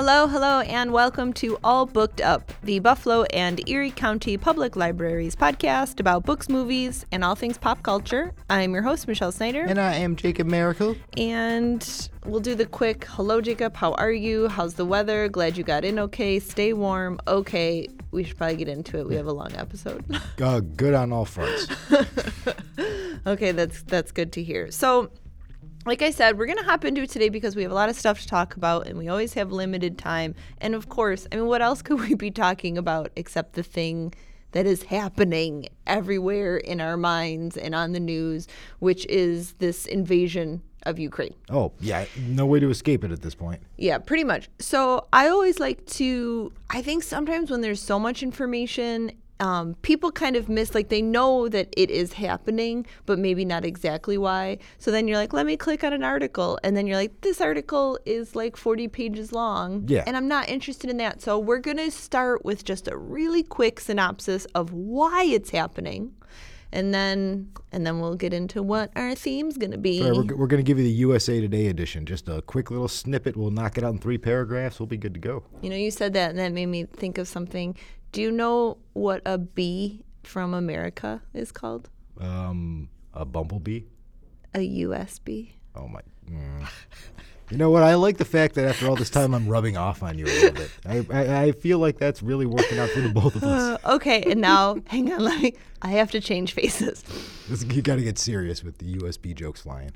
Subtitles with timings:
[0.00, 5.34] Hello, hello, and welcome to All Booked Up, the Buffalo and Erie County Public Libraries
[5.34, 8.32] podcast about books, movies, and all things pop culture.
[8.48, 9.62] I'm your host, Michelle Snyder.
[9.62, 10.94] And I am Jacob Miracle.
[11.16, 13.74] And we'll do the quick hello, Jacob.
[13.74, 14.46] How are you?
[14.46, 15.28] How's the weather?
[15.28, 16.38] Glad you got in okay.
[16.38, 17.18] Stay warm.
[17.26, 17.88] Okay.
[18.12, 19.08] We should probably get into it.
[19.08, 20.04] We have a long episode.
[20.40, 21.66] Uh, good on all fronts.
[23.26, 24.70] okay, that's that's good to hear.
[24.70, 25.10] So
[25.88, 27.88] like I said, we're going to hop into it today because we have a lot
[27.88, 30.34] of stuff to talk about and we always have limited time.
[30.60, 34.14] And of course, I mean, what else could we be talking about except the thing
[34.52, 38.46] that is happening everywhere in our minds and on the news,
[38.78, 41.34] which is this invasion of Ukraine?
[41.50, 42.04] Oh, yeah.
[42.18, 43.60] No way to escape it at this point.
[43.76, 44.48] Yeah, pretty much.
[44.58, 50.10] So I always like to, I think sometimes when there's so much information um, people
[50.10, 54.58] kind of miss like they know that it is happening but maybe not exactly why
[54.78, 57.40] so then you're like let me click on an article and then you're like this
[57.40, 61.58] article is like 40 pages long yeah and i'm not interested in that so we're
[61.58, 66.14] going to start with just a really quick synopsis of why it's happening
[66.72, 70.02] and then and then we'll get into what our theme's going to be.
[70.02, 72.06] Right, we're, we're going to give you the USA Today edition.
[72.06, 73.36] Just a quick little snippet.
[73.36, 74.78] We'll knock it out in three paragraphs.
[74.78, 75.44] We'll be good to go.
[75.62, 77.76] You know, you said that, and that made me think of something.
[78.12, 81.90] Do you know what a bee from America is called?
[82.20, 83.82] Um, a bumblebee.
[84.54, 85.52] A USB.
[85.74, 86.00] Oh my.
[86.30, 86.68] Mm.
[87.50, 87.82] You know what?
[87.82, 90.28] I like the fact that after all this time, I'm rubbing off on you a
[90.28, 90.70] little bit.
[90.84, 93.80] I, I, I feel like that's really working out for the both of us.
[93.82, 97.02] Uh, okay, and now, hang on, let me, I have to change faces.
[97.48, 99.92] You got to get serious with the USB jokes flying.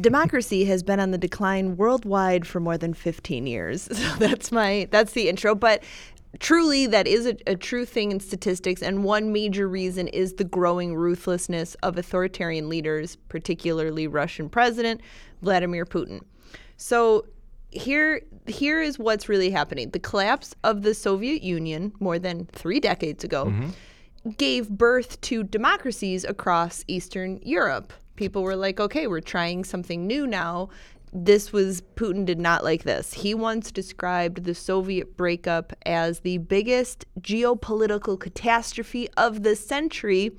[0.00, 3.88] Democracy has been on the decline worldwide for more than 15 years.
[4.02, 5.54] So that's my that's the intro.
[5.54, 5.82] But
[6.38, 10.44] truly that is a, a, true thing in statistics and one major reason is the
[10.44, 15.00] growing ruthlessness of authoritarian leaders particularly russian president
[15.42, 16.20] vladimir putin.
[16.76, 17.26] So
[17.70, 19.90] here here is what's really happening.
[19.90, 24.30] The collapse of the soviet union more than three decades ago mm-hmm.
[24.30, 27.92] gave birth to democracies across eastern europe.
[28.16, 30.68] People were like okay we're trying something new now
[31.12, 33.12] this was Putin did not like this.
[33.12, 40.32] He once described the Soviet breakup as the biggest geopolitical catastrophe of the century,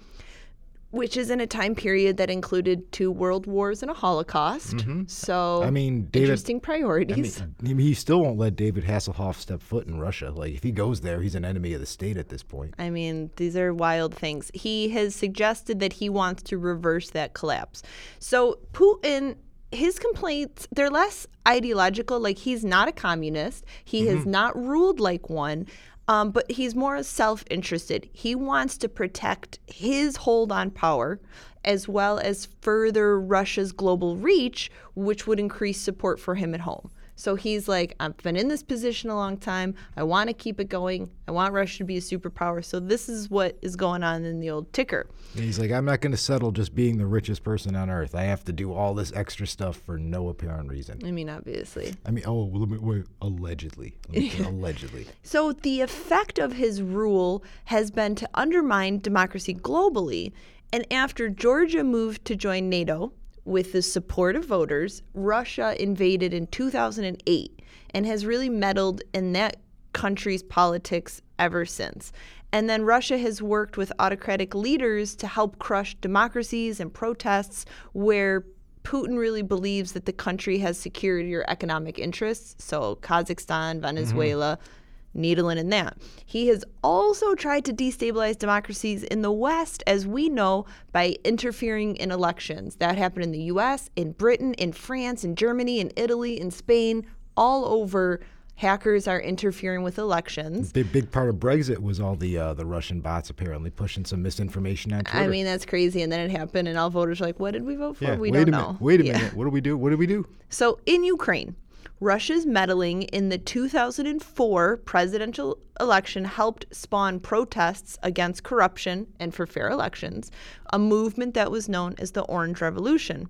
[0.89, 4.77] which is in a time period that included two world wars and a Holocaust.
[4.77, 5.03] Mm-hmm.
[5.05, 7.41] So, I mean, David, interesting priorities.
[7.41, 10.31] I mean, he still won't let David Hasselhoff step foot in Russia.
[10.31, 12.73] Like, if he goes there, he's an enemy of the state at this point.
[12.79, 14.49] I mean, these are wild things.
[14.55, 17.83] He has suggested that he wants to reverse that collapse.
[18.17, 19.35] So, Putin
[19.73, 24.15] his complaints they're less ideological like he's not a communist he mm-hmm.
[24.17, 25.65] has not ruled like one
[26.07, 31.19] um, but he's more self-interested he wants to protect his hold on power
[31.65, 36.89] as well as further russia's global reach which would increase support for him at home
[37.15, 39.75] so he's like, I've been in this position a long time.
[39.95, 41.09] I want to keep it going.
[41.27, 42.63] I want Russia to be a superpower.
[42.63, 45.07] So this is what is going on in the old ticker.
[45.35, 48.15] And he's like, I'm not going to settle just being the richest person on earth.
[48.15, 51.01] I have to do all this extra stuff for no apparent reason.
[51.05, 51.95] I mean, obviously.
[52.05, 53.95] I mean, oh, wait, wait, allegedly.
[54.39, 55.07] allegedly.
[55.21, 60.31] So the effect of his rule has been to undermine democracy globally.
[60.71, 63.13] And after Georgia moved to join NATO,
[63.45, 67.61] with the support of voters, Russia invaded in 2008
[67.93, 69.57] and has really meddled in that
[69.93, 72.11] country's politics ever since.
[72.51, 78.45] And then Russia has worked with autocratic leaders to help crush democracies and protests where
[78.83, 82.63] Putin really believes that the country has security or economic interests.
[82.63, 84.79] So, Kazakhstan, Venezuela, mm-hmm
[85.13, 85.97] needling in that.
[86.25, 91.95] He has also tried to destabilize democracies in the West, as we know, by interfering
[91.97, 92.75] in elections.
[92.77, 97.05] That happened in the US, in Britain, in France, in Germany, in Italy, in Spain,
[97.37, 98.19] all over.
[98.55, 100.71] Hackers are interfering with elections.
[100.71, 104.21] Big big part of Brexit was all the uh, the Russian bots apparently pushing some
[104.21, 105.25] misinformation on Twitter.
[105.25, 107.65] I mean that's crazy, and then it happened, and all voters are like, "What did
[107.65, 108.03] we vote for?
[108.03, 109.13] Yeah, we don't know." Wait a yeah.
[109.17, 109.33] minute.
[109.33, 109.75] What do we do?
[109.75, 110.27] What do we do?
[110.49, 111.55] So in Ukraine,
[112.03, 119.69] Russia's meddling in the 2004 presidential election helped spawn protests against corruption and for fair
[119.69, 120.29] elections,
[120.73, 123.29] a movement that was known as the Orange Revolution.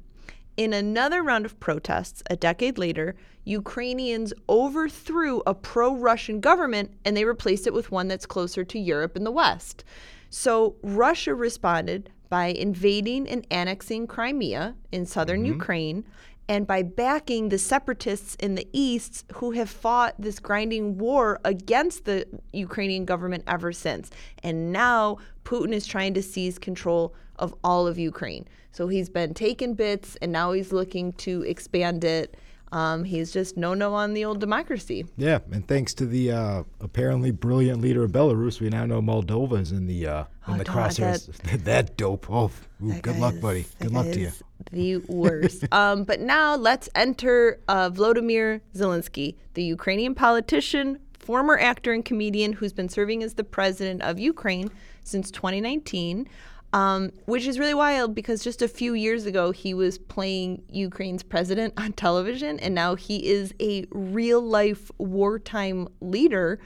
[0.57, 7.15] In another round of protests a decade later, Ukrainians overthrew a pro Russian government and
[7.15, 9.83] they replaced it with one that's closer to Europe and the West.
[10.31, 15.53] So Russia responded by invading and annexing Crimea in southern mm-hmm.
[15.53, 16.05] Ukraine
[16.49, 22.05] and by backing the separatists in the east who have fought this grinding war against
[22.05, 24.11] the Ukrainian government ever since.
[24.43, 28.47] And now Putin is trying to seize control of all of Ukraine.
[28.71, 32.35] So he's been taking bits and now he's looking to expand it.
[32.71, 35.05] Um, he's just no no on the old democracy.
[35.15, 39.59] Yeah, and thanks to the uh, apparently brilliant leader of Belarus, we now know Moldova
[39.59, 41.29] is in the uh, in Oh, the crosshairs.
[41.65, 42.31] That, dope.
[42.31, 42.49] Oh,
[42.83, 43.67] ooh, That good luck, buddy.
[43.79, 44.31] Good luck to you.
[44.71, 45.65] The worst.
[45.71, 52.53] um, but now let's enter uh, Volodymyr Zelensky, the Ukrainian politician, former actor and comedian
[52.53, 54.69] who's been serving as the president of Ukraine
[55.03, 56.27] since 2019.
[56.73, 61.21] Um, which is really wild because just a few years ago he was playing Ukraine's
[61.21, 66.57] president on television, and now he is a real life wartime leader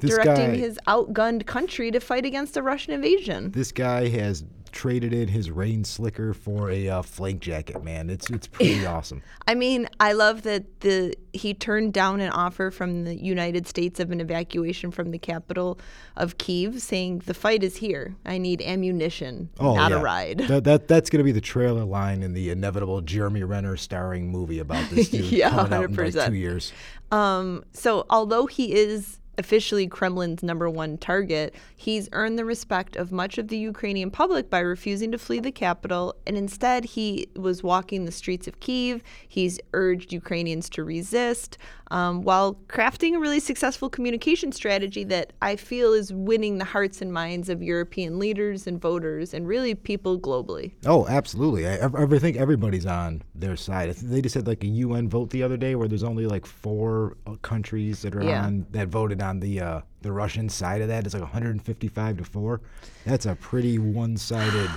[0.00, 3.52] This directing guy- his outgunned country to fight against a Russian invasion.
[3.52, 4.42] This guy has
[4.74, 8.10] traded in his rain slicker for a uh, flak jacket, man.
[8.10, 9.22] It's it's pretty awesome.
[9.48, 14.00] I mean, I love that the he turned down an offer from the United States
[14.00, 15.78] of an evacuation from the capital
[16.16, 18.14] of Kiev, saying the fight is here.
[18.26, 20.38] I need ammunition, not a Oh, ride.
[20.48, 24.58] That, that that's gonna be the trailer line in the inevitable Jeremy Renner starring movie
[24.58, 26.26] about this dude Yeah, coming out in like 100%.
[26.26, 26.72] two years.
[27.12, 33.12] Um, so although he is officially Kremlin's number one target, he's earned the respect of
[33.12, 37.62] much of the Ukrainian public by refusing to flee the capital, and instead he was
[37.62, 39.02] walking the streets of Kiev.
[39.26, 41.58] He's urged Ukrainians to resist,
[41.90, 47.02] um, while crafting a really successful communication strategy that I feel is winning the hearts
[47.02, 50.72] and minds of European leaders and voters, and really people globally.
[50.86, 51.66] Oh, absolutely.
[51.68, 53.94] I, I I think everybody's on their side.
[53.94, 57.16] They just had like a UN vote the other day where there's only like four
[57.26, 58.44] uh, countries that are Yeah.
[58.44, 61.04] on that voted on the uh, the Russian side of that.
[61.04, 62.60] It's like 155 to four.
[63.04, 64.70] That's a pretty one-sided.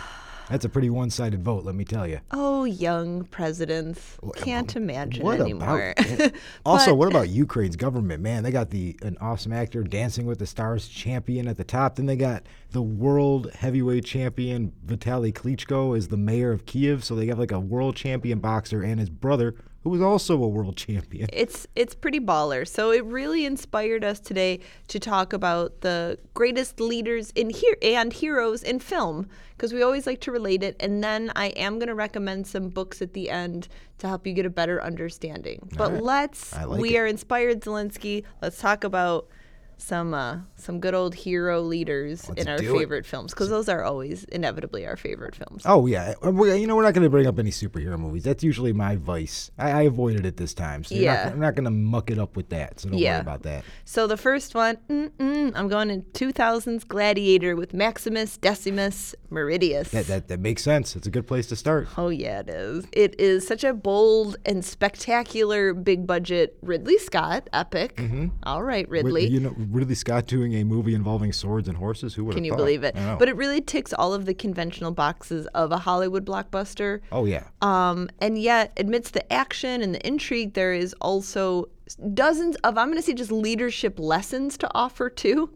[0.50, 1.66] That's a pretty one-sided vote.
[1.66, 2.20] Let me tell you.
[2.32, 4.18] Oh, young presidents.
[4.38, 5.94] Can't imagine What anymore.
[5.98, 6.32] about?
[6.66, 8.24] also, what about Ukraine's government?
[8.24, 11.96] Man, they got the an awesome actor, Dancing with the Stars champion at the top.
[11.96, 17.04] Then they got the world heavyweight champion Vitaly Klitschko is the mayor of Kiev.
[17.04, 19.56] So they have like a world champion boxer and his brother,
[19.88, 21.30] who was also a world champion.
[21.32, 22.68] it's it's pretty baller.
[22.68, 28.12] So it really inspired us today to talk about the greatest leaders in here and
[28.12, 30.76] heroes in film because we always like to relate it.
[30.82, 33.70] And then I am going to recommend some books at the end
[34.00, 35.70] to help you get a better understanding.
[35.78, 37.00] But let's like we it.
[37.00, 38.26] are inspired Zelensky.
[38.42, 39.30] Let's talk about
[39.78, 42.80] some uh, some good old hero leaders in our do it.
[42.80, 45.64] favorite films because those are always inevitably our favorite films.
[45.66, 48.24] Oh yeah, Uh, we- you know we're not going to bring up any superhero movies.
[48.24, 49.52] That's usually my vice.
[49.58, 51.26] I, I avoided it this time, so Yeah.
[51.26, 52.80] not, I'm not going to muck it up with that.
[52.80, 53.14] So don't Yeah.
[53.14, 53.64] worry about that.
[53.86, 54.78] So the first one,
[55.20, 59.92] I'm going in 2000s Gladiator with Maximus Decimus Meridius.
[59.92, 60.96] That, that that makes sense.
[60.96, 61.88] It's a good place to start.
[61.98, 62.86] Oh yeah, it is.
[62.94, 68.02] It is such a bold and spectacular, big budget Ridley Scott epic.
[68.44, 69.28] All right, Rid- Ridley.
[69.28, 72.14] You know, Ridley Scott doing a movie involving swords and horses.
[72.16, 72.58] Who would Can you thought?
[72.58, 72.96] believe it?
[72.96, 77.02] But it really ticks all of the conventional boxes of a Hollywood blockbuster.
[77.12, 81.70] oh yeah, Um, and yet, amidst the action and the intrigue, there is also
[82.14, 85.50] dozens of, I'm going to say, just leadership lessons to offer too.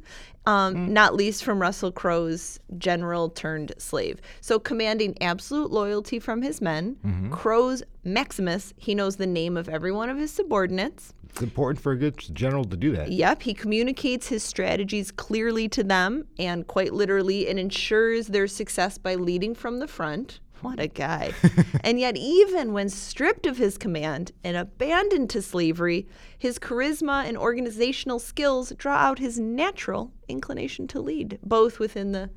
[0.47, 4.19] Um, Not least from Russell Crowe's general turned slave.
[4.41, 9.91] So, commanding absolute loyalty from his men, Crowe's Maximus, he knows the name of every
[9.91, 11.13] one of his subordinates.
[11.31, 13.09] It's important for a good general to do that.
[13.09, 18.97] Yep, he communicates his strategies clearly to them and quite literally and ensures their success
[18.97, 20.41] by leading from the front.
[20.59, 21.31] What a guy.
[21.85, 26.05] and yet, even when stripped of his command and abandoned to slavery,
[26.37, 32.29] his charisma and organizational skills draw out his natural inclination to lead, both within the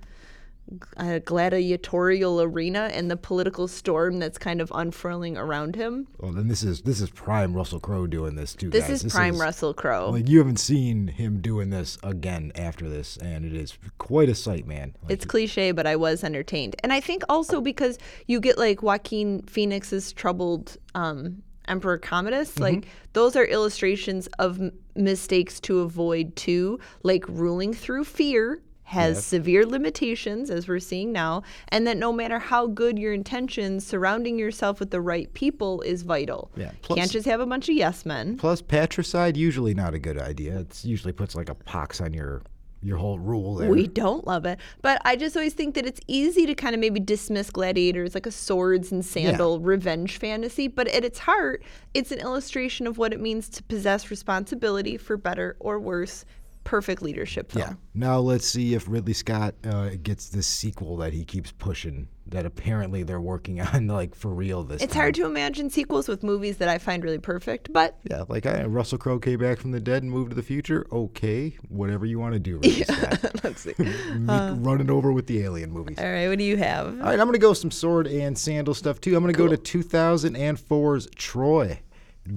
[0.97, 6.07] uh, gladiatorial arena and the political storm that's kind of unfurling around him.
[6.19, 8.71] Well, then this is this is prime Russell Crowe doing this too.
[8.71, 9.04] This guys.
[9.04, 10.11] is prime Russell Crowe.
[10.11, 14.35] Like you haven't seen him doing this again after this, and it is quite a
[14.35, 14.95] sight, man.
[15.02, 16.76] Like, It's cliche, but I was entertained.
[16.83, 22.62] And I think also because you get like Joaquin Phoenix's troubled um, Emperor Commodus, Mm-hmm.
[22.62, 29.25] like those are illustrations of m- mistakes to avoid too, like ruling through fear has
[29.25, 34.38] severe limitations as we're seeing now and that no matter how good your intentions surrounding
[34.38, 37.75] yourself with the right people is vital Yeah, plus- can't just have a bunch of
[37.75, 40.61] yes men Plus, patricide usually not a good idea.
[40.61, 42.43] It usually puts like a pox on your
[42.83, 43.71] your whole rule there.
[43.71, 44.59] We don't love it.
[44.83, 48.26] But I just always think that it's easy to kind of maybe dismiss gladiators like
[48.26, 50.69] a swords and sandal revenge fantasy.
[50.69, 51.62] But at its heart,
[51.95, 56.26] it's an illustration of what it means to possess responsibility for better or worse
[56.64, 57.64] perfect leadership film.
[57.68, 57.75] yeah.
[57.94, 62.09] Now let's see if Ridley Scott uh, gets this sequel that he keeps pushing.
[62.26, 65.00] That apparently they're working on, like for real this It's time.
[65.02, 68.64] hard to imagine sequels with movies that I find really perfect, but Yeah, like I,
[68.64, 70.87] Russell Crowe came back from the dead and moved to the future.
[70.90, 73.21] Okay, whatever you want to do, Ridley Scott.
[73.44, 73.75] let's see.
[73.78, 75.99] Make- Run it over with the alien movies.
[75.99, 76.87] All right, what do you have?
[76.87, 79.14] All right, I'm going to go some sword and sandal stuff too.
[79.16, 81.78] I'm going to go to 2004's Troy.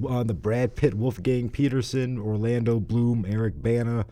[0.07, 4.05] Uh, the Brad Pitt, Wolfgang Petersen, Orlando Bloom, Eric Bana,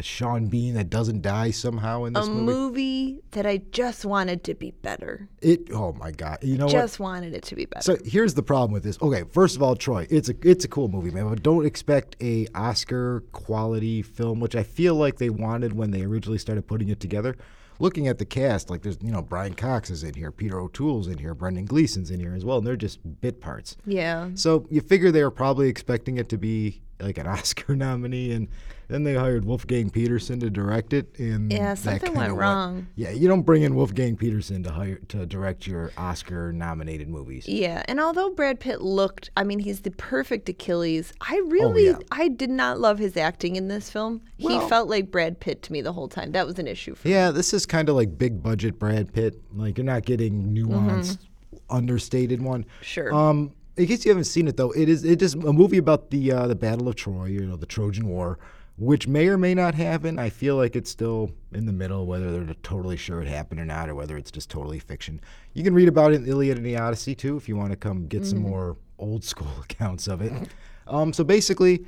[0.00, 2.44] Sean Bean that doesn't die somehow in this a movie.
[2.44, 5.28] movie that I just wanted to be better.
[5.40, 5.70] It.
[5.72, 6.38] Oh my God!
[6.42, 6.72] You know what?
[6.72, 7.82] Just wanted it to be better.
[7.82, 8.98] So here's the problem with this.
[9.02, 11.28] Okay, first of all, Troy, it's a it's a cool movie, man.
[11.28, 16.02] But don't expect a Oscar quality film, which I feel like they wanted when they
[16.02, 17.36] originally started putting it together.
[17.80, 21.06] Looking at the cast, like there's you know Brian Cox is in here, Peter O'Toole's
[21.06, 23.76] in here, Brendan Gleeson's in here as well, and they're just bit parts.
[23.86, 24.30] yeah.
[24.34, 28.48] So you figure they were probably expecting it to be like an Oscar nominee, and
[28.88, 31.18] then they hired Wolfgang Petersen to direct it.
[31.18, 32.86] And Yeah, something went wrong.
[32.96, 37.46] Yeah, you don't bring in Wolfgang Petersen to hire to direct your Oscar-nominated movies.
[37.46, 41.12] Yeah, and although Brad Pitt looked, I mean, he's the perfect Achilles.
[41.20, 41.98] I really, Oh, yeah.
[42.10, 44.22] I did not love his acting in this film.
[44.40, 46.32] Well- he felt like Brad Pitt to me the whole time.
[46.32, 47.12] That was an issue for me.
[47.14, 49.40] Yeah, this is kind of like big budget Brad Pitt.
[49.54, 51.18] Like you're not getting nuanced,
[51.70, 52.62] understated one.
[52.64, 52.82] Mm-hmm.
[52.82, 53.14] Sure.
[53.14, 56.10] Um, in case you haven't seen it though, it is it is a movie about
[56.10, 58.38] the uh, the Battle of Troy, you know, the Trojan War,
[58.76, 60.18] which may or may not happen.
[60.18, 63.64] I feel like it's still in the middle, whether they're totally sure it happened or
[63.64, 65.20] not, or whether it's just totally fiction.
[65.54, 67.70] You can read about it in the Iliad and the Odyssey too, if you want
[67.70, 70.32] to come get some more old school accounts of it.
[70.86, 71.84] Um, so basically,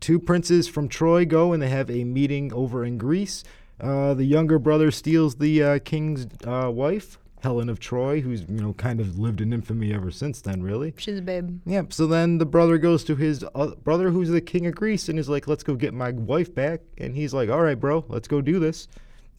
[0.00, 3.44] two princes from Troy go and they have a meeting over in Greece.
[3.80, 8.60] Uh, the younger brother steals the uh, king's uh, wife, Helen of Troy, who's you
[8.60, 10.94] know kind of lived in infamy ever since then, really.
[10.98, 11.60] She's a babe.
[11.66, 11.92] Yep.
[11.92, 15.18] So then the brother goes to his uh, brother, who's the king of Greece, and
[15.18, 18.28] is like, "Let's go get my wife back." And he's like, "All right, bro, let's
[18.28, 18.88] go do this."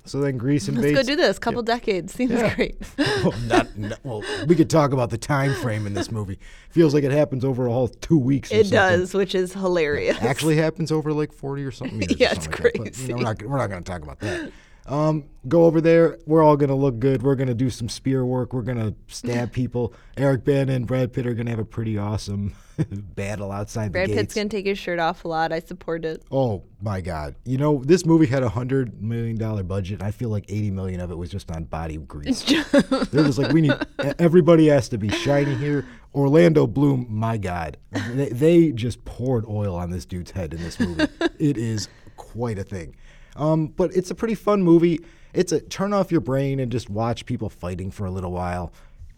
[0.04, 0.96] So then Greece invades.
[0.96, 1.38] Let's go do this.
[1.38, 2.76] Couple decades seems great.
[2.98, 6.40] well, not, not- well, we could talk about the time frame in this movie.
[6.72, 8.52] Feels like it happens over a whole two weeks.
[8.52, 8.72] Or it something.
[9.00, 10.18] does, which is hilarious.
[10.22, 12.02] Actually, happens over like forty or something.
[12.10, 12.84] Years or Yeah, it's something like that.
[12.84, 13.14] But, you know, crazy.
[13.14, 14.52] we're not we're not going to talk about that.
[14.92, 16.18] Um, go over there.
[16.26, 17.24] We're all going to look good.
[17.24, 18.52] We're going to do some spear work.
[18.54, 19.94] We're going to stab people.
[20.18, 22.54] Eric Bana and Brad Pitt are going to have a pretty awesome
[22.90, 25.52] battle outside Brad the Pitt's gonna take his shirt off a lot.
[25.52, 26.24] I support it.
[26.32, 27.36] Oh my God!
[27.46, 30.02] You know this movie had a hundred million dollar budget.
[30.02, 32.44] I feel like eighty million of it was just on body grease.
[32.72, 33.74] They're just like we need
[34.20, 35.86] everybody has to be shiny here.
[36.14, 40.80] Orlando Bloom, my God, they, they just poured oil on this dude's head in this
[40.80, 41.06] movie.
[41.40, 42.96] it is quite a thing.
[43.36, 45.00] Um, but it's a pretty fun movie.
[45.34, 48.74] It's a turn off your brain and just watch people fighting for a little while.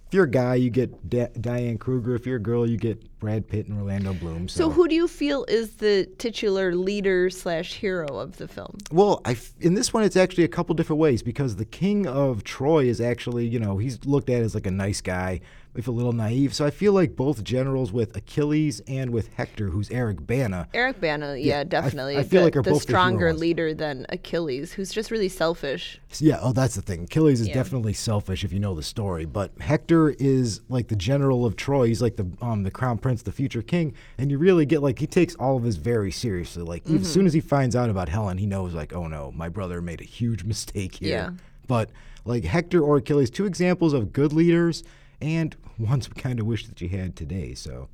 [0.08, 2.14] If you're a guy, you get Da- Diane Kruger.
[2.14, 4.48] If you're a girl, you get Brad Pitt and Orlando Bloom.
[4.48, 8.78] So, who do you feel is the titular leader slash hero of the film?
[8.92, 12.06] Well, I f in this one, it's actually a couple different ways because the king
[12.06, 15.40] of Troy is actually, you know, he's looked at as like a nice guy,
[15.76, 16.54] if a little naive.
[16.54, 20.68] So I feel like both generals with Achilles and with Hector, who's Eric Bana.
[20.74, 22.18] Eric Bana, yeah, definitely.
[22.18, 23.40] I feel the, like are the both stronger heroes.
[23.40, 26.00] leader than Achilles, who's just really selfish.
[26.20, 27.04] Yeah, oh, that's the thing.
[27.06, 31.46] Achilles is definitely selfish if you know the story, but Hector is like the general
[31.46, 31.88] of Troy.
[31.88, 35.00] He's like the um the crown prince, the future king, and you really get like
[35.00, 36.62] he takes all of this very seriously.
[36.64, 36.98] Like Mm-hmm.
[36.98, 39.82] as soon as he finds out about Helen, he knows like, oh no, my brother
[39.82, 41.10] made a huge mistake here.
[41.10, 41.30] Yeah.
[41.68, 41.90] But
[42.26, 44.84] like Hector or Achilles, two examples of good leaders,
[45.24, 47.54] and one's we kind of wish that you had today.
[47.54, 47.88] So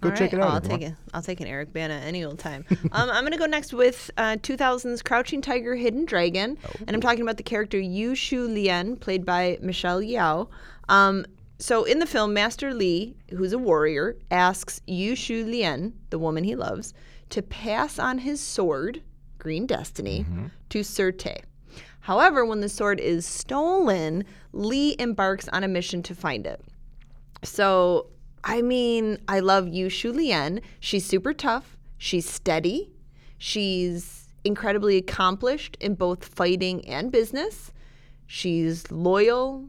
[0.00, 0.50] go All check right, it out.
[0.50, 0.80] I'll everyone.
[0.80, 0.94] take it.
[1.14, 2.64] I'll take an Eric Bana any old time.
[2.92, 7.22] um, I'm gonna go next with uh, 2000's Crouching Tiger, Hidden Dragon, and I'm talking
[7.22, 10.48] about the character Yu Shu Lien, played by Michelle Yeoh.
[10.88, 11.24] Um,
[11.58, 16.44] so in the film, Master Li, who's a warrior, asks Yu Shu Lien, the woman
[16.44, 16.92] he loves,
[17.30, 19.00] to pass on his sword,
[19.38, 20.26] Green Destiny,
[20.70, 21.36] to Sir Te.
[22.04, 26.60] However, when the sword is stolen, Li embarks on a mission to find it.
[27.42, 28.08] So,
[28.44, 30.60] I mean, I love Yu Shu Lien.
[30.80, 31.78] She's super tough.
[31.96, 32.92] She's steady.
[33.38, 37.72] She's incredibly accomplished in both fighting and business.
[38.26, 39.64] She's loyal.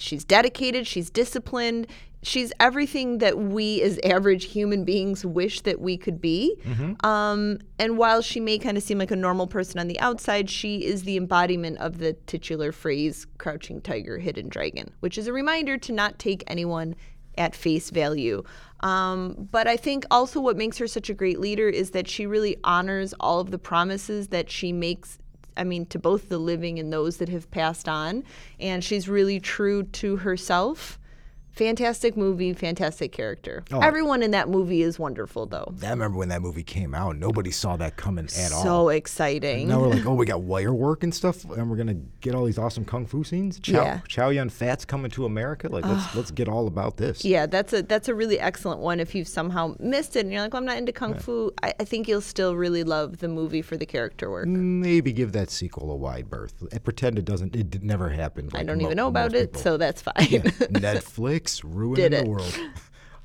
[0.00, 0.86] She's dedicated.
[0.86, 1.86] She's disciplined.
[2.22, 6.54] She's everything that we as average human beings wish that we could be.
[7.02, 10.50] Um, and while she may kind of seem like a normal person on the outside,
[10.50, 15.32] she is the embodiment of the titular phrase crouching tiger, hidden dragon, which is a
[15.32, 16.94] reminder to not take anyone
[17.38, 18.42] at face value.
[18.80, 22.26] Um, but I think also what makes her such a great leader is that she
[22.26, 25.18] really honors all of the promises that she makes
[25.60, 28.24] I mean, to both the living and those that have passed on.
[28.58, 30.98] And she's really true to herself.
[31.52, 33.64] Fantastic movie, fantastic character.
[33.72, 33.80] Oh.
[33.80, 35.74] Everyone in that movie is wonderful, though.
[35.82, 37.16] I remember when that movie came out.
[37.16, 38.62] Nobody saw that coming at all.
[38.62, 39.68] So exciting.
[39.68, 42.44] Now we're like, oh, we got wire work and stuff, and we're gonna get all
[42.44, 43.58] these awesome kung fu scenes.
[43.60, 44.00] Chow, Yeah.
[44.08, 45.68] Chow Yun Fat's coming to America.
[45.68, 47.24] Like, let's let's get all about this.
[47.24, 49.00] Yeah, that's a that's a really excellent one.
[49.00, 51.74] If you've somehow missed it and you're like, well, I'm not into kung fu, I,
[51.80, 54.46] I think you'll still really love the movie for the character work.
[54.46, 56.54] Maybe give that sequel a wide berth.
[56.70, 57.56] And pretend it doesn't.
[57.56, 58.52] It never happened.
[58.54, 59.62] I don't mo- even know about it, people.
[59.62, 60.14] so that's fine.
[60.80, 62.26] Netflix ruining Did the it.
[62.28, 62.58] world.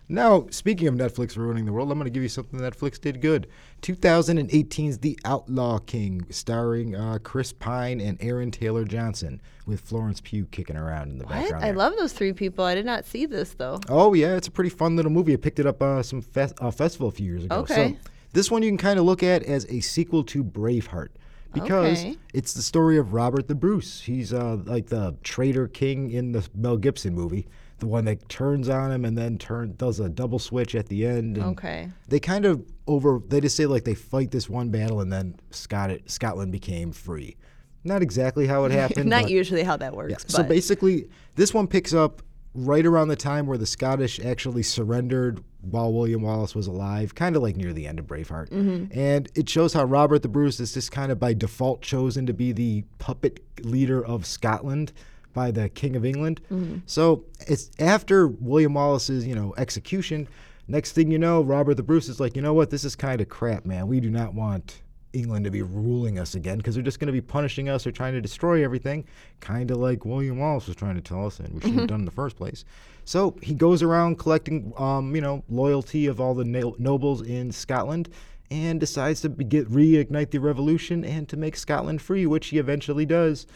[0.07, 3.22] Now, speaking of Netflix ruining the world, I'm going to give you something Netflix did
[3.22, 3.48] good.
[3.81, 10.45] 2018's The Outlaw King, starring uh, Chris Pine and Aaron Taylor Johnson, with Florence Pugh
[10.51, 11.34] kicking around in the What?
[11.34, 11.63] background.
[11.63, 11.75] I there.
[11.77, 12.63] love those three people.
[12.65, 13.79] I did not see this though.
[13.89, 15.34] Oh yeah, it's a pretty fun little movie.
[15.34, 17.55] I picked it up uh, some fe- uh, festival a few years ago.
[17.62, 17.93] Okay.
[18.03, 21.10] So this one you can kind of look at as a sequel to Braveheart
[21.53, 22.15] because Okay.
[22.34, 24.01] it's the story of Robert the Bruce.
[24.01, 27.48] He's uh, like the traitor king in the Mel Gibson movie,
[27.79, 31.05] the one that turns on him and then turn does a double switch at the
[31.05, 31.38] end.
[31.38, 31.89] Okay.
[32.08, 33.20] They kind of over.
[33.27, 37.36] They just say like they fight this one battle and then Scott Scotland became free.
[37.84, 39.10] Not exactly how it happened.
[39.10, 40.25] Not but- usually how that works.
[40.27, 42.22] so but basically, this one picks up
[42.53, 47.36] right around the time where the Scottish actually surrendered while William Wallace was alive, kind
[47.36, 48.50] of like near the end of Braveheart.
[48.50, 48.98] Mm-hmm.
[48.98, 52.34] And it shows how Robert the Bruce is just kind of by default chosen to
[52.34, 54.94] be the puppet leader of Scotland
[55.36, 56.42] by the King of England.
[56.51, 56.77] Mm-hmm.
[56.88, 60.27] So it's after William Wallace's, you know, execution.
[60.68, 63.22] Next thing you know, Robert the Bruce is like, you know what, this is kind
[63.22, 63.86] of crap, man.
[63.88, 64.82] We do not want
[65.13, 67.92] England to be ruling us again because they're just going to be punishing us or
[67.92, 69.06] trying to destroy everything,
[69.42, 72.00] kind of like William Wallace was trying to tell us, and we shouldn't have done
[72.00, 72.65] in the first place.
[73.04, 77.51] So he goes around collecting, um, you know, loyalty of all the no- nobles in
[77.51, 78.10] Scotland,
[78.51, 83.06] and decides to get reignite the revolution and to make Scotland free, which he eventually
[83.06, 83.48] does.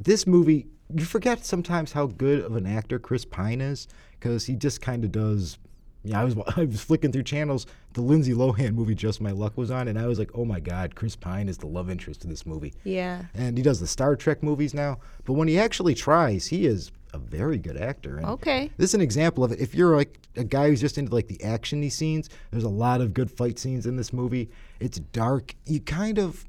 [0.00, 4.54] This movie, you forget sometimes how good of an actor Chris Pine is because he
[4.54, 5.58] just kind of does
[6.04, 7.66] yeah, I was I was flicking through channels.
[7.94, 10.60] The Lindsay Lohan movie Just My Luck was on, and I was like, oh my
[10.60, 12.74] god, Chris Pine is the love interest in this movie.
[12.84, 13.22] yeah.
[13.34, 14.98] And he does the Star Trek movies now.
[15.24, 18.18] But when he actually tries, he is a very good actor.
[18.18, 18.70] And Okay.
[18.76, 19.60] This is an example of it.
[19.60, 23.00] If you're like a guy who's just into like the actiony scenes, there's a lot
[23.00, 24.50] of good fight scenes in this movie.
[24.80, 25.54] It's dark.
[25.66, 26.44] You kind of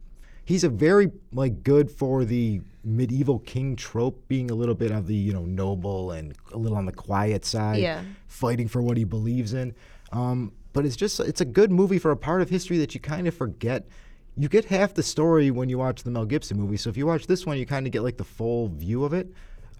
[0.49, 5.05] he's a very like good for the medieval king trope being a little bit of
[5.05, 8.01] the, you know, noble and a little on the quiet side, Yeah.
[8.27, 9.75] fighting for what he believes in.
[10.11, 12.99] Um, but it's just it's a good movie for a part of history that you
[12.99, 13.87] kind of forget.
[14.35, 16.77] You get half the story when you watch the Mel Gibson movie.
[16.77, 19.13] So if you watch this one, you kind of get like the full view of
[19.13, 19.31] it.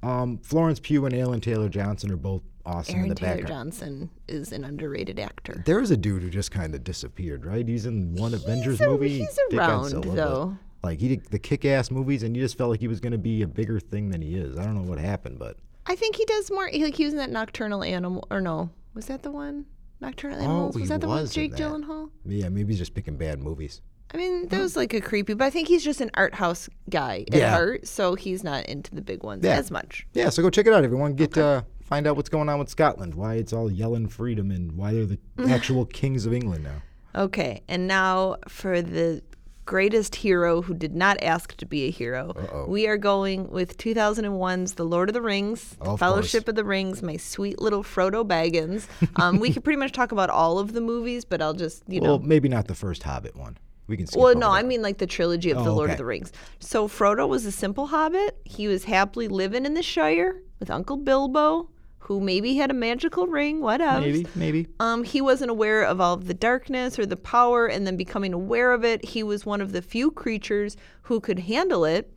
[0.02, 3.72] Um, Florence Pugh and Alan Taylor Johnson are both awesome in Aaron the Taylor background.
[3.72, 5.62] Johnson is an underrated actor.
[5.66, 7.68] There is a dude who just kind of disappeared, right?
[7.68, 9.20] He's in one Avengers a- movie.
[9.20, 10.58] he's Dick around, though.
[10.82, 13.18] Like he did the kick-ass movies, and you just felt like he was going to
[13.18, 14.58] be a bigger thing than he is.
[14.58, 16.70] I don't know what happened, but I think he does more.
[16.74, 18.70] Like he was in that Nocturnal Animal, or no?
[18.94, 19.66] Was that the one?
[20.00, 20.76] Nocturnal Animals.
[20.78, 21.54] Oh, was that the one was with Jake.
[21.56, 22.10] Gyllenhaal?
[22.26, 23.82] yeah, maybe he's just picking bad movies.
[24.13, 26.67] I mean, that was like a creepy, but I think he's just an art house
[26.89, 27.52] guy at Yeah.
[27.52, 29.58] heart, so he's not into the big ones Yeah.
[29.58, 30.08] as much.
[30.13, 31.13] Yeah, so go check it out, everyone.
[31.13, 34.72] Get uh, find out what's going on with Scotland, why it's all yelling freedom, and
[34.74, 35.19] why they're the
[35.50, 36.82] actual kings of England now.
[37.15, 39.22] Okay, and now for the
[39.65, 44.74] greatest hero who did not ask to be a hero, we are going with 2001's
[44.74, 46.50] The Lord of the Rings, The Of Fellowship course.
[46.50, 48.88] of the Rings, my sweet little Frodo Baggins.
[49.22, 52.02] Um, we could pretty much talk about all of the movies, but I'll just, you
[52.02, 52.15] know.
[52.15, 53.58] Well, maybe not the first Hobbit one.
[53.89, 54.08] We can.
[54.15, 55.93] Well, no, that I mean like the trilogy of the Oh, Lord okay.
[55.93, 56.32] of the Rings.
[56.60, 58.38] So Frodo was a simple hobbit.
[58.45, 63.28] He was happily living in the Shire with Uncle Bilbo, who maybe had a magical
[63.28, 64.02] ring, whatever.
[64.02, 64.67] maybe, maybe.
[64.80, 68.34] Um, he wasn't aware of all of the darkness or the power, and then becoming
[68.34, 72.12] aware of it, he was one of the few creatures who could handle it.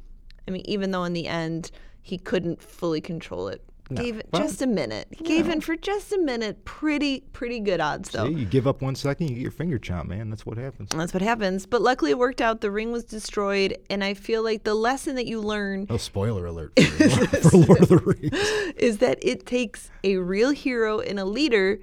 [0.46, 1.70] I mean, even though in the end
[2.02, 3.64] he couldn't fully control it.
[3.92, 5.09] Gave it Well, just a minute.
[5.11, 6.64] He gave in for just a minute.
[6.64, 8.27] Pretty, pretty good odds though.
[8.27, 10.31] See, you give up one second, you get your finger chomped, man.
[10.31, 10.90] That's what happens.
[10.90, 11.66] That's what happens.
[11.66, 12.61] But luckily it worked out.
[12.61, 16.47] The ring was destroyed, and I feel like the lesson that you learn Oh, spoiler
[16.47, 18.33] alert for, for Lord of the Rings.
[18.77, 21.79] is that it takes a real hero and a leader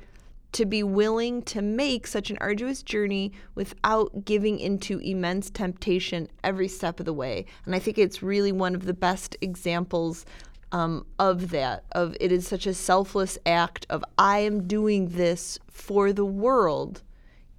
[0.52, 6.68] to be willing to make such an arduous journey without giving into immense temptation every
[6.68, 7.46] step of the way.
[7.68, 10.26] And I think it's really one of the best examples
[10.72, 11.84] um, of that.
[11.92, 17.02] Of it is such a selfless act of I am doing this for the world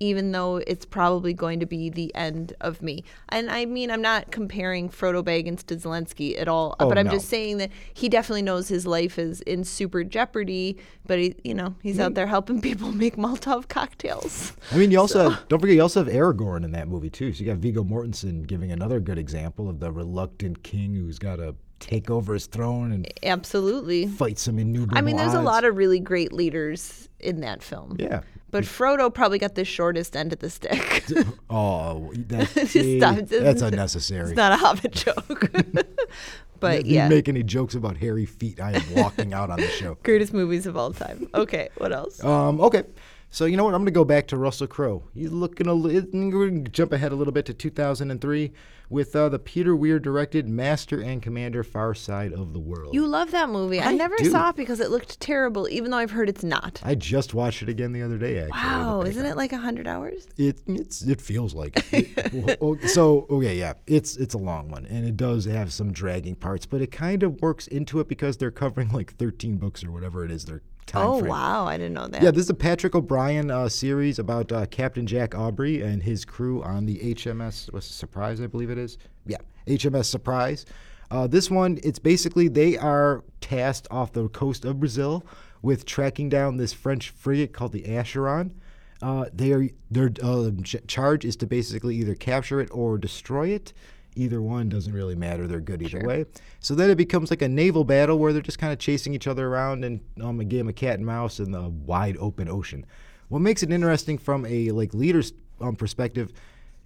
[0.03, 3.05] even though it's probably going to be the end of me.
[3.29, 7.05] And I mean, I'm not comparing Frodo Baggins to Zelensky at all, Oh, but I'm
[7.05, 7.13] no.
[7.13, 11.55] just saying that he definitely knows his life is in super jeopardy, but he, you
[11.55, 14.55] know, he's out there helping people make Molotov cocktails.
[14.73, 17.35] I mean, you also have, don't forget you also have Aragorn in that movie too.
[17.35, 21.37] So you got Viggo Mortensen giving another good example of the reluctant king who's got
[21.37, 24.07] to take over his throne and Absolutely.
[24.07, 24.87] fight some new.
[24.93, 27.97] I mean, there's a lot of really great leaders in that film.
[27.99, 28.21] yeah.
[28.53, 31.05] But Frodo probably got the shortest end of the stick.
[31.51, 33.17] Oh, that's, Stop.
[33.27, 34.29] that's unnecessary.
[34.31, 35.51] it's not a Hobbit joke.
[36.61, 37.09] but If you yeah.
[37.09, 39.97] make any jokes about hairy feet, I am walking out on the show.
[40.03, 41.29] Greatest movies of all time.
[41.35, 42.23] Okay, what else?
[42.25, 42.85] Um, okay.
[43.33, 43.75] So you know what?
[43.75, 45.05] I'm gonna go back to Russell Crowe.
[45.15, 46.65] He's looking a little.
[46.73, 48.53] Jump ahead a little bit to 2003
[48.89, 52.93] with uh, the Peter Weir directed Master and Commander: Far Side of the World.
[52.93, 53.79] You love that movie.
[53.79, 54.31] I, I never do.
[54.33, 56.81] saw it because it looked terrible, even though I've heard it's not.
[56.85, 58.41] I just watched it again the other day.
[58.41, 58.53] Actually.
[58.53, 60.27] Wow, isn't it like 100 hours?
[60.37, 62.59] It it's it feels like it.
[62.91, 66.67] So okay yeah it's it's a long one and it does have some dragging parts
[66.67, 70.25] but it kind of works into it because they're covering like 13 books or whatever
[70.25, 71.31] it is their time Oh, frame.
[71.31, 71.67] wow.
[71.67, 72.23] I didn't know that.
[72.23, 76.25] Yeah, this is a Patrick O'Brian uh, series about uh, Captain Jack Aubrey and his
[76.25, 78.99] crew on the HMS it, Surprise, I believe it is.
[79.27, 80.67] Yeah, HMS Surprise.
[81.11, 85.25] Uh, this one, it's basically they are tasked off the coast of Brazil
[85.63, 88.55] with tracking down this French frigate called the Acheron.
[89.03, 93.49] Uh, they are their uh, ch- charge is to basically either capture it or destroy
[93.49, 93.73] it.
[94.17, 96.25] Either one doesn't really matter; they're good either way.
[96.59, 99.27] So then it becomes like a naval battle where they're just kind of chasing each
[99.27, 102.85] other around and um, a game of cat and mouse in the wide open ocean.
[103.29, 106.33] What makes it interesting from a like leader's um, perspective,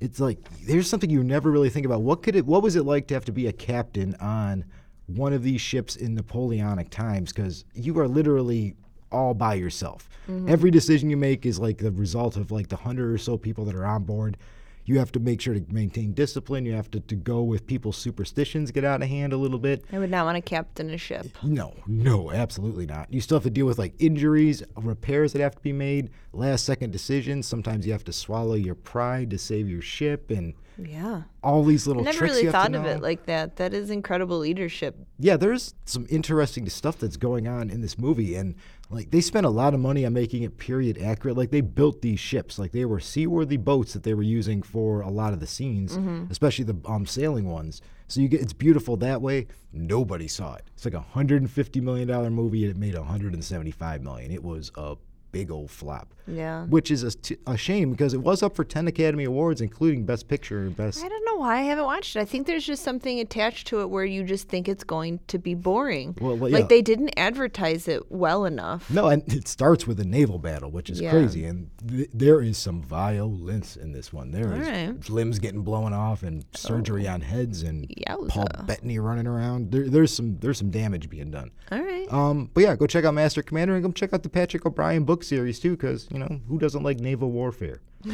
[0.00, 2.02] it's like there's something you never really think about.
[2.02, 2.44] What could it?
[2.44, 4.64] What was it like to have to be a captain on
[5.06, 7.32] one of these ships in Napoleonic times?
[7.32, 8.74] Because you are literally
[9.10, 10.08] all by yourself.
[10.48, 13.64] Every decision you make is like the result of like the hundred or so people
[13.66, 14.36] that are on board.
[14.86, 16.66] You have to make sure to maintain discipline.
[16.66, 19.84] You have to, to go with people's superstitions get out of hand a little bit.
[19.92, 21.26] I would not want to captain a ship.
[21.42, 23.12] No, no, absolutely not.
[23.12, 26.64] You still have to deal with like injuries, repairs that have to be made, last
[26.64, 27.46] second decisions.
[27.46, 31.22] Sometimes you have to swallow your pride to save your ship and Yeah.
[31.42, 33.56] all these little I never really thought of it like that.
[33.56, 34.96] That is incredible leadership.
[35.18, 38.54] yeah, there's some interesting stuff that's going on in this movie, and
[38.94, 41.36] like they spent a lot of money on making it period accurate.
[41.36, 45.00] Like they built these ships, like they were seaworthy boats that they were using for
[45.00, 45.96] a lot of the scenes,
[46.30, 47.82] especially the um, sailing ones.
[48.08, 49.46] So you get it's beautiful that way.
[49.72, 50.64] Nobody saw it.
[50.74, 53.44] It's like a hundred and fifty million dollar movie, and it made a hundred and
[53.44, 54.30] seventy five million.
[54.30, 54.96] It was a
[55.32, 56.13] big old flop.
[56.26, 56.64] Yeah.
[56.66, 60.04] Which is a, t- a shame because it was up for 10 Academy Awards, including
[60.06, 62.20] Best Picture and Best I don't know why I haven't watched it.
[62.20, 65.38] I think there's just something attached to it where you just think it's going to
[65.38, 66.16] be boring.
[66.20, 66.58] Well, yeah.
[66.58, 68.90] Like they didn't advertise it well enough.
[68.90, 71.10] No, and it starts with a naval battle, which is Yeah.
[71.10, 71.44] crazy.
[71.44, 74.30] And th- there is some violence in this one.
[74.30, 75.10] There is Alright.
[75.10, 78.28] limbs getting blown off and surgery on heads and Yowza.
[78.28, 79.70] Paul Bettany running around.
[79.72, 81.50] There, there's some there's some damage being done.
[81.70, 82.10] All right.
[82.12, 85.04] Um, but yeah, go check out Master Commander and go check out the Patrick O'Brian
[85.04, 87.80] book series too, because you know who doesn't like naval warfare?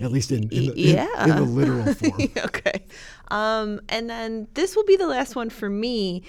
[0.00, 2.22] At least in, in, the, in- in the literal form.
[2.38, 2.84] okay.
[3.30, 6.22] Um, and then this will be the last one for me.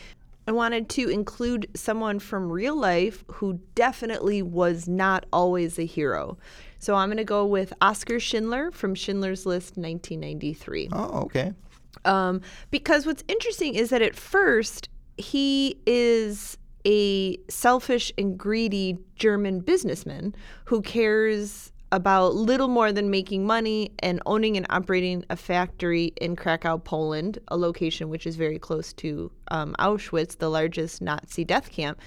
[0.47, 6.37] I wanted to include someone from real life who definitely was not always a hero.
[6.79, 10.89] So I'm going to go with Oskar Schindler from Schindler's List 1993.
[10.91, 11.53] Oh, okay.
[12.03, 12.41] Um,
[12.71, 20.35] because what's interesting is that at first he is a selfish and greedy German businessman
[20.65, 26.35] who cares about little more than making money and owning and operating a factory in
[26.35, 31.69] Krakow, Poland, a location which is very close to um, Auschwitz, the largest Nazi death
[31.69, 31.99] camp.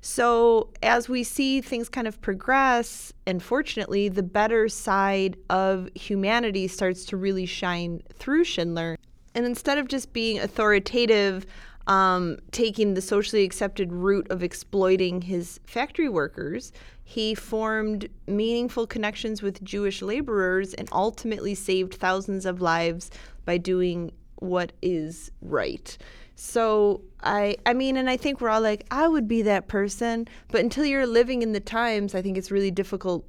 [0.00, 6.68] So, as we see things kind of progress, and fortunately, the better side of humanity
[6.68, 8.98] starts to really shine through Schindler.
[9.34, 11.46] And instead of just being authoritative,
[11.86, 16.72] um, taking the socially accepted route of exploiting his factory workers,
[17.04, 23.10] he formed meaningful connections with Jewish laborers and ultimately saved thousands of lives
[23.44, 25.96] by doing what is right.
[26.36, 30.26] So I I mean and I think we're all like I would be that person,
[30.48, 33.24] but until you're living in the times, I think it's really difficult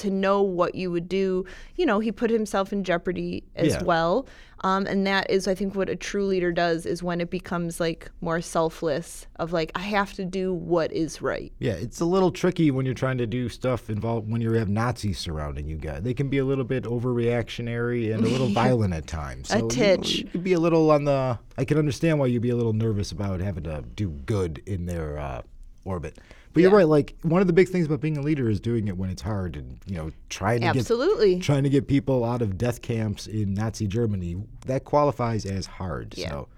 [0.00, 1.44] to know what you would do.
[1.76, 3.82] You know, he put himself in jeopardy as Yeah.
[3.84, 4.26] well.
[4.62, 7.80] Um, and that is, I think, what a true leader does is when it becomes
[7.80, 11.50] like more selfless of like, I have to do what is right.
[11.60, 14.68] Yeah, it's a little tricky when you're trying to do stuff involved when you have
[14.68, 16.02] Nazis surrounding you guys.
[16.02, 19.48] They can be a little bit overreactionary and a little violent at times.
[19.50, 20.18] A So you- titch.
[20.18, 21.38] You, could be a little on the.
[21.56, 24.86] I can understand why you'd be a little nervous about having to do good in
[24.86, 25.42] their uh,
[25.84, 26.18] orbit.
[26.52, 26.88] But you're right.
[26.88, 29.22] Like one of the big things about being a leader is doing it when it's
[29.22, 31.36] hard and you know trying to Absolutely.
[31.36, 34.42] get trying to get people out of death camps in Nazi Germany.
[34.66, 36.14] That qualifies as hard.
[36.16, 36.30] Yeah.
[36.30, 36.48] So.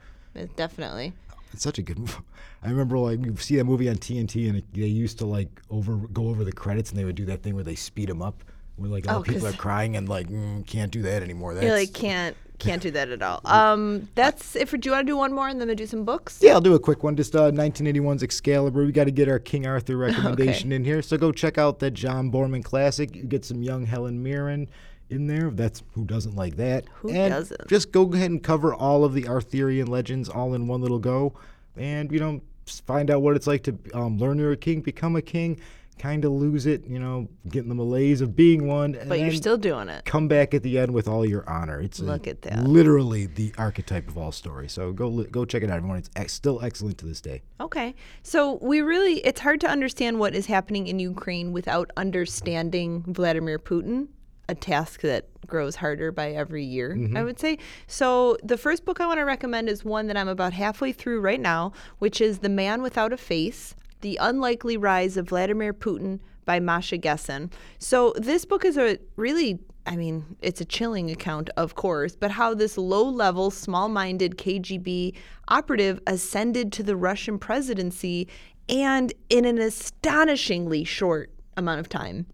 [0.57, 1.13] Definitely.
[1.53, 2.15] It's such a good movie.
[2.63, 5.49] I remember like you see that movie on TNT and it, they used to like
[5.71, 8.23] over go over the credits and they would do that thing where they speed them
[8.23, 8.43] up
[8.77, 11.55] where like Oh, people are crying and like mm, can't do that anymore.
[11.55, 13.41] That's, You like can't can't do that at all.
[13.45, 14.77] Um, that's it for.
[14.77, 16.39] Do you want to do one more and then we do some books?
[16.43, 17.17] yeah, I'll do a quick one.
[17.17, 18.85] Just uh, 1981's Excalibur.
[18.85, 21.03] We got to get our King Arthur recommendation in here.
[21.03, 23.15] So go check out that John Boorman classic.
[23.15, 24.69] You get some young Helen Mirren
[25.11, 25.51] in there.
[25.51, 26.85] That's who doesn't like that.
[26.95, 27.69] Who and doesn't?
[27.69, 31.35] Just go ahead and cover all of the Arthurian legends all in one little go,
[31.77, 35.17] and you know find out what it's like to um, learn you're a king, become
[35.17, 35.61] a king.
[36.03, 38.97] Kind of lose it, you know, getting the malaise of being one.
[38.97, 40.05] and But you're still doing it.
[40.05, 41.81] come back at the end with all your honor.
[41.81, 42.65] It's a- Look at that.
[42.65, 44.73] literally the archetype of all stories.
[44.73, 45.99] So go go check it out, everyone.
[45.99, 47.43] It's ex- still excellent to this day.
[47.61, 47.95] Okay.
[48.25, 53.61] So we really, it's hard to understand what is happening in Ukraine without understanding Vladimir
[53.61, 54.09] Putin,
[54.49, 57.17] a task that grows harder by every year, mm-hmm.
[57.17, 57.59] I would say.
[57.87, 61.21] So the first book I want to recommend is one that I'm about halfway through
[61.21, 66.21] right now, which is The Man Without a Face The Unlikely Rise of Vladimir Putin
[66.45, 67.51] by Masha Gessen.
[67.79, 72.31] So this book is a really I mean, it's a chilling account, of course, but
[72.31, 75.15] how this low level, small minded KGB
[75.49, 78.29] operative ascended to the Russian presidency
[78.69, 82.27] and in an astonishingly short amount of time.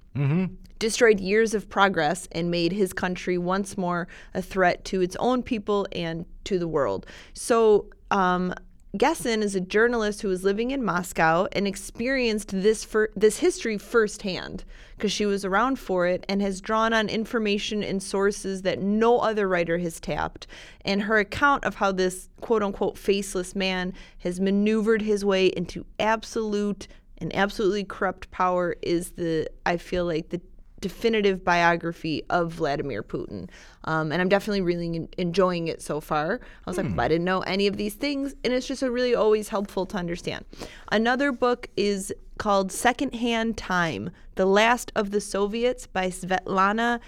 [0.78, 5.42] Destroyed years of progress and made his country once more a threat to its own
[5.42, 7.06] people and to the world.
[7.32, 8.52] So, um,
[8.96, 13.76] Gessen is a journalist who was living in Moscow and experienced this fir- this history
[13.76, 14.64] firsthand
[14.96, 19.18] because she was around for it and has drawn on information and sources that no
[19.18, 20.46] other writer has tapped.
[20.86, 25.84] And her account of how this quote unquote faceless man has maneuvered his way into
[26.00, 30.40] absolute and absolutely corrupt power is the I feel like the
[30.80, 33.48] definitive biography of Vladimir Putin.
[33.84, 36.40] Um, and I'm definitely really en- enjoying it so far.
[36.66, 38.34] I was like, I didn't know any of these things.
[38.44, 40.44] And it's just a really always helpful to understand.
[40.92, 47.00] Another book is called Secondhand Time The Last of the Soviets by Svetlana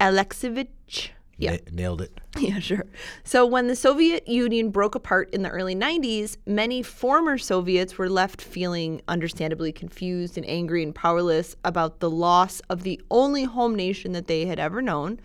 [0.00, 1.10] Alexievich.
[1.38, 1.52] Yeah.
[1.52, 2.20] Na- nailed it.
[2.38, 2.84] Yeah, sure.
[3.24, 8.10] So when the Soviet Union broke apart in the early 90s, many former Soviets were
[8.10, 13.74] left feeling understandably confused and angry and powerless about the loss of the only home
[13.74, 15.18] nation that they had ever known.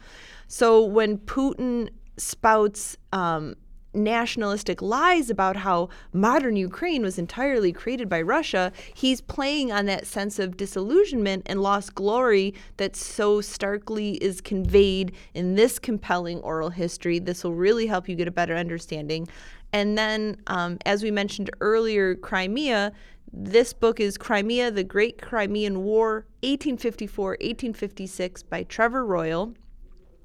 [0.47, 3.55] So when Putin spouts um,
[3.93, 10.07] nationalistic lies about how modern Ukraine was entirely created by Russia, he's playing on that
[10.07, 16.69] sense of disillusionment and lost glory that so starkly is conveyed in this compelling oral
[16.69, 17.19] history.
[17.19, 19.27] This will really help you get a better understanding.
[19.73, 22.91] And then, um, as we mentioned earlier, Crimea.
[23.33, 29.53] This book is Crimea, the Great Crimean War, 1854 1856, by Trevor Royle.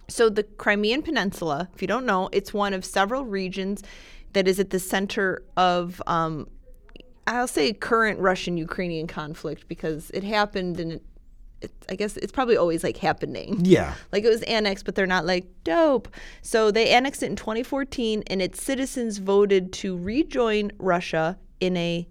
[0.09, 3.83] So, the Crimean Peninsula, if you don't know, it's one of several regions
[4.33, 6.49] that is at the center of, um,
[7.27, 11.03] I'll say, current Russian Ukrainian conflict because it happened and it,
[11.63, 13.61] it, I guess it's probably always like happening.
[13.65, 13.95] Yeah.
[14.13, 16.09] Like it was annexed, but they're not like dope.
[16.43, 22.07] So, they annexed it in 2014 and its citizens voted to rejoin Russia in a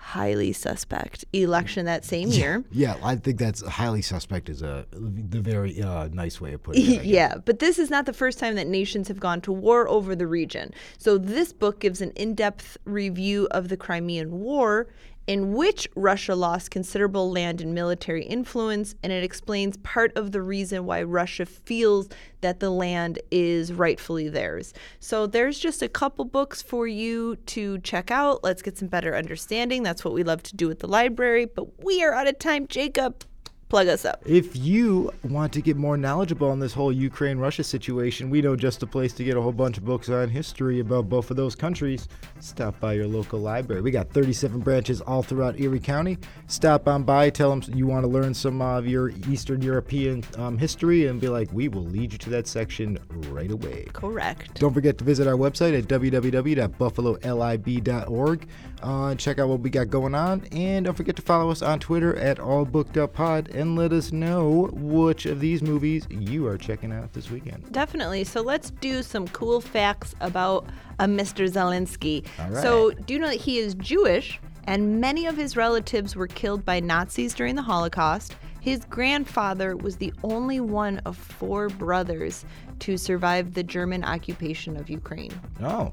[0.00, 2.64] highly suspect election that same year.
[2.72, 6.92] Yeah, I think that's highly suspect is a the very uh, nice way of putting
[6.92, 7.04] it.
[7.04, 10.16] Yeah, but this is not the first time that nations have gone to war over
[10.16, 10.72] the region.
[10.98, 14.88] So this book gives an in-depth review of the Crimean War
[15.30, 20.42] in which Russia lost considerable land and military influence, and it explains part of the
[20.42, 22.08] reason why Russia feels
[22.40, 24.74] that the land is rightfully theirs.
[24.98, 28.42] So there's just a couple books for you to check out.
[28.42, 29.84] Let's get some better understanding.
[29.84, 32.66] That's what we love to do at the library, but we are out of time,
[32.66, 33.24] Jacob.
[33.70, 34.20] Plug us up.
[34.26, 38.56] If you want to get more knowledgeable on this whole Ukraine Russia situation, we know
[38.56, 41.36] just a place to get a whole bunch of books on history about both of
[41.36, 42.08] those countries.
[42.40, 43.80] Stop by your local library.
[43.80, 46.18] We got 37 branches all throughout Erie County.
[46.48, 50.58] Stop on by, tell them you want to learn some of your Eastern European um,
[50.58, 53.86] history, and be like, we will lead you to that section right away.
[53.92, 54.58] Correct.
[54.58, 58.48] Don't forget to visit our website at www.buffalolib.org.
[58.82, 61.78] Uh, check out what we got going on, and don't forget to follow us on
[61.78, 67.12] Twitter at AllBookedUpPod, and let us know which of these movies you are checking out
[67.12, 67.70] this weekend.
[67.72, 68.24] Definitely.
[68.24, 71.48] So let's do some cool facts about uh, a Mr.
[71.50, 72.26] Zelensky.
[72.38, 72.62] All right.
[72.62, 76.64] So, do you know that he is Jewish and many of his relatives were killed
[76.64, 78.34] by Nazis during the Holocaust?
[78.60, 82.44] His grandfather was the only one of four brothers
[82.80, 85.32] to survive the German occupation of Ukraine.
[85.62, 85.92] Oh.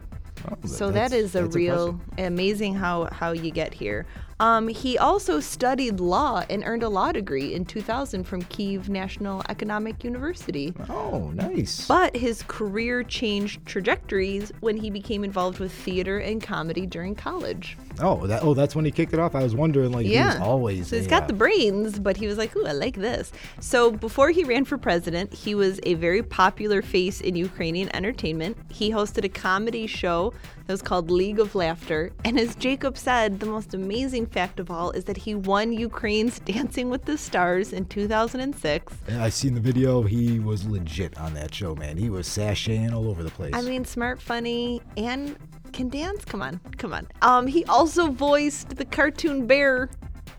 [0.49, 2.25] oh, So that's- a real impressive.
[2.25, 4.06] amazing how how you get here.
[4.39, 9.41] Um, he also studied law and earned a law degree in 2000 from Kiev National
[9.50, 10.73] Economic University.
[10.89, 11.88] Oh, nice.
[11.88, 17.78] But his career changed trajectories when he became involved with theater and comedy during college.
[18.00, 19.34] oh, that oh, that's when he kicked it off.
[19.34, 20.39] I was wondering, like, he was Yeah.
[20.43, 20.88] always.
[20.88, 23.32] So he's a, got uh, the brains, but he was like, ooh, I like this.
[23.60, 28.58] So before he ran for president, he was a very popular face in Ukrainian entertainment.
[28.69, 30.34] He hosted a comedy show
[30.67, 32.12] that was called League of Laughter.
[32.25, 36.39] And as Jacob said, the most amazing fact of all is that he won Ukraine's
[36.45, 38.93] Dancing with the Stars in 2006.
[39.08, 40.03] And I seen the video.
[40.03, 41.97] He was legit on that show, man.
[41.97, 43.53] He was sashaying all over the place.
[43.56, 45.38] I mean, smart, funny, and
[45.71, 46.25] can dance.
[46.25, 47.08] Come on, come on.
[47.21, 49.89] Um, he also voiced the cartoon bear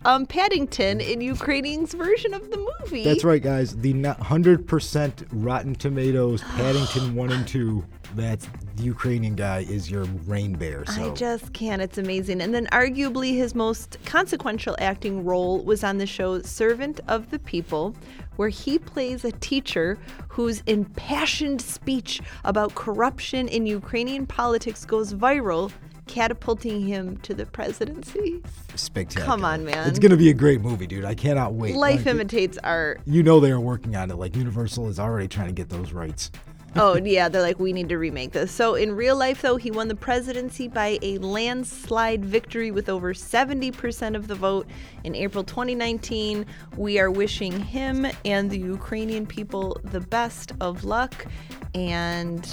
[0.05, 3.05] um, Paddington in Ukrainian's version of the movie.
[3.05, 3.77] That's right, guys.
[3.77, 7.85] The 100% Rotten Tomatoes Paddington 1 and 2.
[8.15, 10.85] That's the Ukrainian guy is your rain bear.
[10.87, 11.83] So I just can't.
[11.83, 12.41] It's amazing.
[12.41, 17.39] And then, arguably, his most consequential acting role was on the show Servant of the
[17.39, 17.95] People,
[18.37, 25.71] where he plays a teacher whose impassioned speech about corruption in Ukrainian politics goes viral,
[26.07, 28.43] catapulting him to the presidency.
[28.75, 29.27] spectacular.
[29.27, 29.87] Come on, man.
[29.89, 31.05] It's going to be a great movie, dude.
[31.05, 31.75] I cannot wait.
[31.75, 33.01] Life Like, imitates art.
[33.05, 34.17] you know they are working on it.
[34.17, 36.31] Like Universal is already trying to get those rights.
[36.77, 38.53] oh yeah, they're like, we need to remake this.
[38.53, 43.15] So in real life, though, he won the presidency by a landslide victory with over
[43.15, 44.67] 70% of the vote
[45.05, 46.47] in April 2019.
[46.77, 51.27] We are wishing him and the Ukrainian people the best of luck.
[51.75, 52.47] And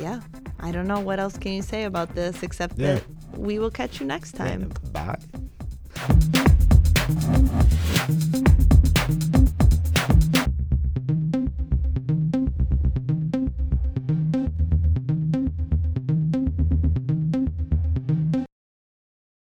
[0.00, 0.20] yeah,
[0.60, 2.94] I don't know what else can you say about this except Yeah.
[2.94, 3.04] that
[3.38, 4.72] we will catch you next time.
[4.92, 5.18] Bye.